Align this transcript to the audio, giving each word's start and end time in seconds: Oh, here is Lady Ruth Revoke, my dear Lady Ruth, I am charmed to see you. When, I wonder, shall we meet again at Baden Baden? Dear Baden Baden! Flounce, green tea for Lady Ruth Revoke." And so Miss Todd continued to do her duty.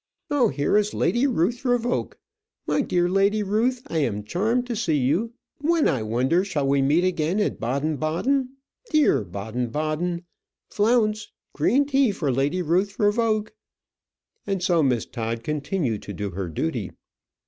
Oh, 0.31 0.47
here 0.47 0.77
is 0.77 0.95
Lady 0.95 1.27
Ruth 1.27 1.63
Revoke, 1.63 2.17
my 2.65 2.81
dear 2.81 3.07
Lady 3.07 3.43
Ruth, 3.43 3.83
I 3.85 3.99
am 3.99 4.23
charmed 4.23 4.65
to 4.65 4.75
see 4.75 4.97
you. 4.97 5.33
When, 5.59 5.87
I 5.87 6.01
wonder, 6.01 6.43
shall 6.43 6.67
we 6.67 6.81
meet 6.81 7.03
again 7.03 7.39
at 7.39 7.59
Baden 7.59 7.97
Baden? 7.97 8.49
Dear 8.89 9.23
Baden 9.23 9.67
Baden! 9.69 10.25
Flounce, 10.71 11.29
green 11.53 11.85
tea 11.85 12.09
for 12.11 12.31
Lady 12.31 12.63
Ruth 12.63 12.99
Revoke." 12.99 13.53
And 14.47 14.63
so 14.63 14.81
Miss 14.81 15.05
Todd 15.05 15.43
continued 15.43 16.01
to 16.01 16.13
do 16.13 16.31
her 16.31 16.49
duty. 16.49 16.89